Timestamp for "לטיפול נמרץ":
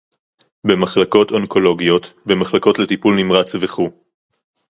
2.79-3.55